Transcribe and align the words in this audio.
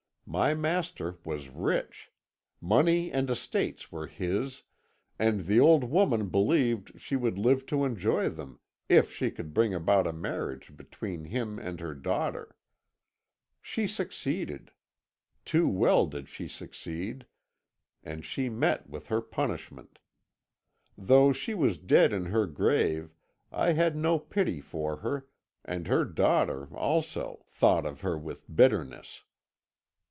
My 0.27 0.53
master 0.53 1.17
was 1.25 1.49
rich; 1.49 2.09
money 2.61 3.11
and 3.11 3.29
estates 3.29 3.91
were 3.91 4.07
his, 4.07 4.63
and 5.19 5.41
the 5.41 5.59
old 5.59 5.83
woman 5.83 6.29
believed 6.29 6.97
she 7.01 7.17
would 7.17 7.37
live 7.37 7.65
to 7.65 7.83
enjoy 7.83 8.29
them 8.29 8.61
if 8.87 9.11
she 9.13 9.29
could 9.29 9.53
bring 9.53 9.73
about 9.73 10.07
a 10.07 10.13
marriage 10.13 10.77
between 10.77 11.25
him 11.25 11.59
and 11.59 11.81
her 11.81 11.93
daughter. 11.93 12.55
"She 13.61 13.87
succeeded 13.87 14.71
too 15.43 15.67
well 15.67 16.05
did 16.07 16.29
she 16.29 16.47
succeed, 16.47 17.25
and 18.01 18.23
she 18.23 18.47
met 18.47 18.87
with 18.89 19.07
her 19.07 19.19
punishment. 19.19 19.99
Though 20.97 21.33
she 21.33 21.53
was 21.53 21.77
dead 21.77 22.13
in 22.13 22.27
her 22.27 22.45
grave 22.47 23.11
I 23.51 23.73
had 23.73 23.97
no 23.97 24.17
pity 24.17 24.61
for 24.61 24.97
her, 24.97 25.27
and 25.65 25.87
her 25.87 26.05
daughter, 26.05 26.73
also, 26.73 27.43
thought 27.49 27.85
of 27.85 27.99
her 27.99 28.17
with 28.17 28.45
bitterness. 28.55 29.23